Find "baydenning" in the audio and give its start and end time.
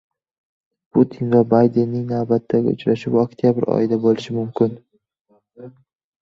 1.51-2.07